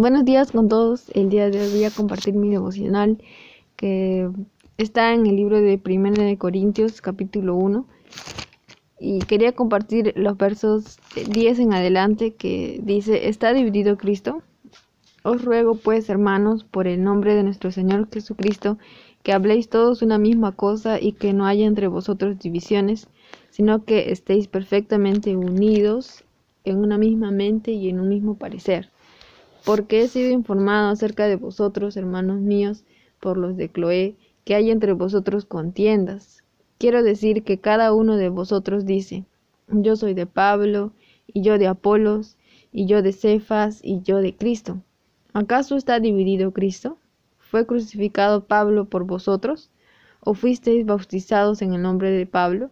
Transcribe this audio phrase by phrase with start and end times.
[0.00, 1.10] Buenos días con todos.
[1.10, 3.18] El día de hoy voy a compartir mi devocional
[3.76, 4.30] que
[4.78, 7.84] está en el libro de Primera de Corintios capítulo 1
[8.98, 10.96] y quería compartir los versos
[11.28, 14.42] 10 en adelante que dice, ¿está dividido Cristo?
[15.22, 18.78] Os ruego pues, hermanos, por el nombre de nuestro Señor Jesucristo,
[19.22, 23.06] que habléis todos una misma cosa y que no haya entre vosotros divisiones,
[23.50, 26.24] sino que estéis perfectamente unidos
[26.64, 28.88] en una misma mente y en un mismo parecer
[29.64, 32.84] porque he sido informado acerca de vosotros, hermanos míos,
[33.20, 36.42] por los de Cloé, que hay entre vosotros contiendas.
[36.78, 39.24] Quiero decir que cada uno de vosotros dice,
[39.68, 40.92] yo soy de Pablo,
[41.26, 42.36] y yo de Apolos,
[42.72, 44.82] y yo de Cefas, y yo de Cristo.
[45.32, 46.96] ¿Acaso está dividido Cristo?
[47.38, 49.70] ¿Fue crucificado Pablo por vosotros?
[50.20, 52.70] ¿O fuisteis bautizados en el nombre de Pablo?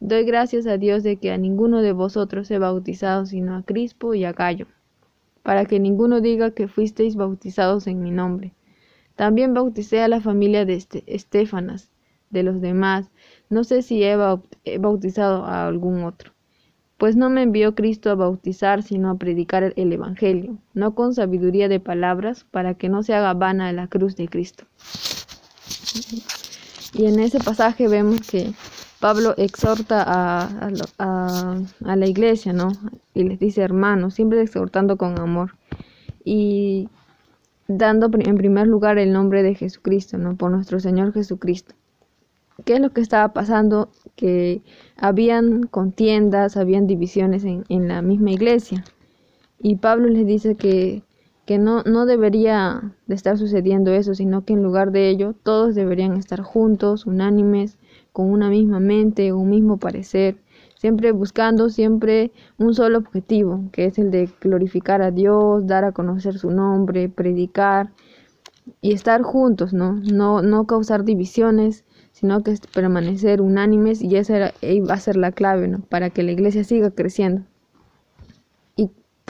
[0.00, 4.14] Doy gracias a Dios de que a ninguno de vosotros he bautizado sino a Crispo
[4.14, 4.66] y a Gallo
[5.42, 8.54] para que ninguno diga que fuisteis bautizados en mi nombre.
[9.16, 11.90] También bauticé a la familia de Estefanas,
[12.30, 13.10] de los demás,
[13.48, 14.16] no sé si he
[14.78, 16.32] bautizado a algún otro.
[16.96, 21.68] Pues no me envió Cristo a bautizar, sino a predicar el Evangelio, no con sabiduría
[21.68, 24.64] de palabras, para que no se haga vana la cruz de Cristo.
[26.92, 28.52] Y en ese pasaje vemos que
[29.00, 32.72] Pablo exhorta a, a, la iglesia, ¿no?
[33.14, 35.52] Y les dice hermanos, siempre exhortando con amor.
[36.22, 36.88] Y
[37.66, 40.36] dando en primer lugar el nombre de Jesucristo, ¿no?
[40.36, 41.74] Por nuestro Señor Jesucristo.
[42.66, 43.90] ¿Qué es lo que estaba pasando?
[44.16, 44.60] Que
[44.96, 48.84] habían contiendas, habían divisiones en, en la misma iglesia.
[49.58, 51.02] Y Pablo les dice que,
[51.46, 55.74] que no, no debería de estar sucediendo eso, sino que en lugar de ello todos
[55.74, 57.78] deberían estar juntos, unánimes,
[58.12, 60.36] con una misma mente, un mismo parecer,
[60.76, 65.92] siempre buscando siempre un solo objetivo, que es el de glorificar a Dios, dar a
[65.92, 67.90] conocer su nombre, predicar
[68.80, 69.94] y estar juntos, ¿no?
[69.94, 74.52] No, no causar divisiones, sino que permanecer unánimes y esa
[74.88, 75.80] va a ser la clave, ¿no?
[75.80, 77.42] Para que la iglesia siga creciendo.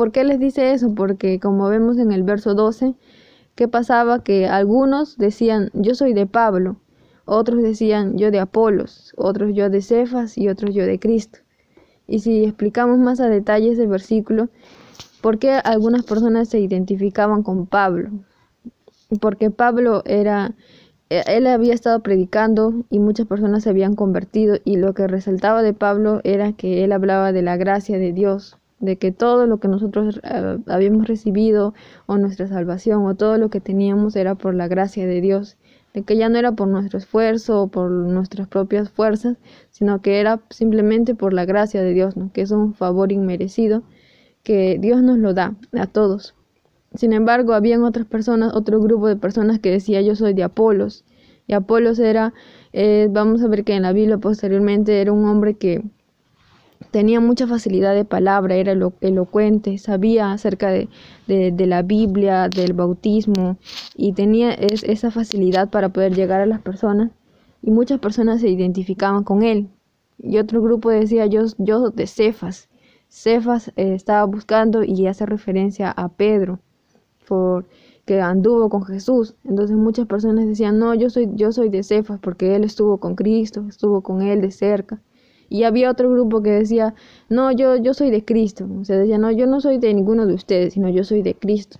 [0.00, 0.94] ¿Y por qué les dice eso?
[0.94, 2.94] Porque como vemos en el verso 12,
[3.54, 4.24] ¿qué pasaba?
[4.24, 6.76] Que algunos decían, yo soy de Pablo,
[7.26, 11.40] otros decían yo de Apolos, otros yo de Cefas y otros yo de Cristo.
[12.06, 14.48] Y si explicamos más a detalle ese versículo,
[15.20, 18.08] ¿por qué algunas personas se identificaban con Pablo?
[19.20, 20.54] Porque Pablo era,
[21.10, 25.74] él había estado predicando y muchas personas se habían convertido y lo que resaltaba de
[25.74, 29.68] Pablo era que él hablaba de la gracia de Dios, de que todo lo que
[29.68, 31.74] nosotros eh, habíamos recibido
[32.06, 35.56] o nuestra salvación o todo lo que teníamos era por la gracia de Dios
[35.92, 39.36] de que ya no era por nuestro esfuerzo o por nuestras propias fuerzas,
[39.70, 43.82] sino que era simplemente por la gracia de Dios, que es un favor inmerecido
[44.42, 46.34] que Dios nos lo da a todos.
[46.94, 51.04] Sin embargo, habían otras personas, otro grupo de personas que decía yo soy de Apolos.
[51.46, 52.34] Y Apolos era,
[52.72, 55.82] eh, vamos a ver que en la Biblia posteriormente era un hombre que
[56.90, 60.88] tenía mucha facilidad de palabra, era elocuente, sabía acerca de,
[61.26, 63.56] la Biblia, del bautismo
[63.96, 67.10] y tenía esa facilidad para poder llegar a las personas
[67.62, 69.68] y muchas personas se identificaban con él.
[70.18, 72.68] Y otro grupo decía yo, yo de Cefas.
[73.08, 76.60] Cefas eh, estaba buscando y hace referencia a Pedro,
[77.26, 77.66] por
[78.06, 79.36] que anduvo con Jesús.
[79.44, 83.14] Entonces muchas personas decían, no, yo soy, yo soy de Cefas porque él estuvo con
[83.14, 85.00] Cristo, estuvo con él de cerca.
[85.50, 86.94] Y había otro grupo que decía,
[87.28, 88.66] no, yo, yo soy de Cristo.
[88.80, 91.34] O sea, decía, no, yo no soy de ninguno de ustedes, sino yo soy de
[91.34, 91.78] Cristo.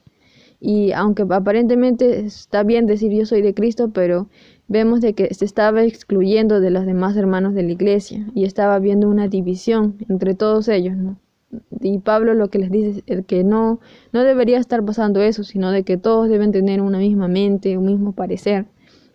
[0.60, 4.28] Y aunque aparentemente está bien decir yo soy de Cristo, pero
[4.68, 8.74] vemos de que se estaba excluyendo de los demás hermanos de la iglesia y estaba
[8.74, 10.96] habiendo una división entre todos ellos.
[11.80, 13.80] Y Pablo lo que les dice es que no,
[14.12, 17.86] no debería estar pasando eso, sino de que todos deben tener una misma mente, un
[17.86, 18.66] mismo parecer.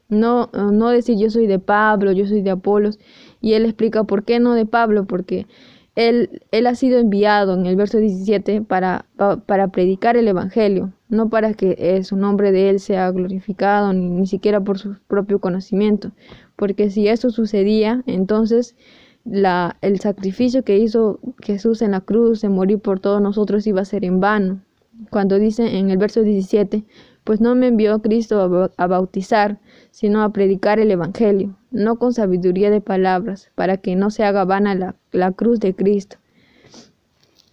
[0.07, 2.99] No, no decir yo soy de Pablo, yo soy de Apolos.
[3.41, 5.47] Y él explica por qué no de Pablo, porque
[5.95, 9.05] él, él ha sido enviado en el verso 17 para,
[9.45, 14.09] para predicar el Evangelio, no para que eh, su nombre de él sea glorificado, ni,
[14.09, 16.11] ni siquiera por su propio conocimiento.
[16.55, 18.75] Porque si eso sucedía, entonces
[19.23, 23.81] la, el sacrificio que hizo Jesús en la cruz de morir por todos nosotros iba
[23.81, 24.61] a ser en vano.
[25.09, 26.83] Cuando dice en el verso 17,
[27.25, 29.57] pues no me envió Cristo a, bautizar,
[29.89, 34.45] sino a predicar el Evangelio, no con sabiduría de palabras, para que no se haga
[34.45, 36.17] vana la, cruz de Cristo.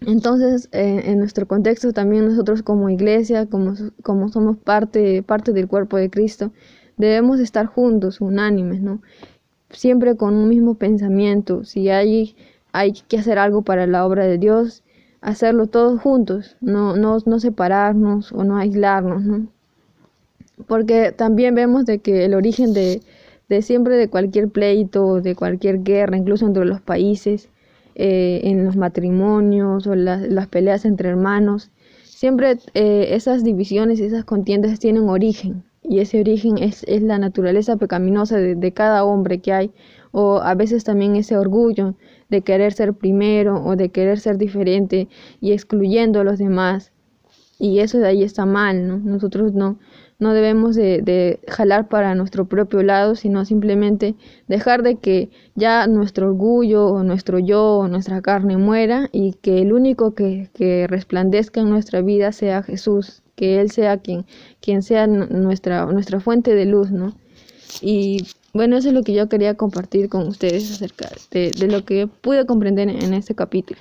[0.01, 3.73] Entonces, eh, en nuestro contexto también nosotros como iglesia, como,
[4.03, 6.51] como somos parte, parte del cuerpo de Cristo,
[6.97, 9.01] debemos estar juntos, unánimes, ¿no?
[9.71, 11.63] Siempre con un mismo pensamiento.
[11.63, 12.35] Si hay,
[12.73, 14.83] hay que hacer algo para la obra de Dios,
[15.21, 19.47] hacerlo todos juntos, no, no, no separarnos o no aislarnos, ¿no?
[20.67, 23.01] Porque también vemos de que el origen de,
[23.49, 27.49] de siempre de cualquier pleito, de cualquier guerra, incluso entre los países,
[27.95, 31.69] eh, en los matrimonios o las, las peleas entre hermanos,
[32.03, 37.19] siempre eh, esas divisiones y esas contiendas tienen origen y ese origen es, es la
[37.19, 39.71] naturaleza pecaminosa de, de, cada hombre que hay
[40.11, 41.93] o a veces también ese orgullo
[42.29, 45.07] de querer ser primero o de querer ser diferente
[45.39, 46.93] y excluyendo a los demás
[47.59, 48.97] y eso de ahí está mal, ¿no?
[48.97, 49.77] Nosotros no,
[50.19, 54.15] no debemos de, de, jalar para nuestro propio lado, sino simplemente
[54.47, 59.61] dejar de que ya nuestro orgullo o nuestro yo o nuestra carne muera y que
[59.61, 64.25] el único que, que resplandezca en nuestra vida sea Jesús, que Él sea quien,
[64.61, 67.13] quien sea nuestra, nuestra fuente de luz, ¿no?
[67.81, 71.85] Y bueno, eso es lo que yo quería compartir con ustedes acerca de, de lo
[71.85, 73.79] que pude comprender en este capítulo.